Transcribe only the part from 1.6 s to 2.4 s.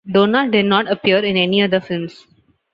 other films.